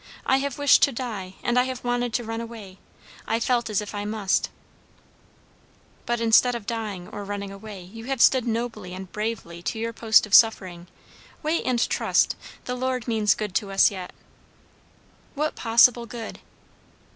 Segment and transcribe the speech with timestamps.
[0.25, 2.79] I have wished to die, and I have wanted to run away
[3.27, 4.49] I felt as if I must"
[6.07, 9.93] "But instead of dying or running away, you have stood nobly and bravely to your
[9.93, 10.87] post of suffering.
[11.43, 12.35] Wait and trust.
[12.65, 14.11] The Lord means good to us yet."
[15.35, 16.39] "What possible good?"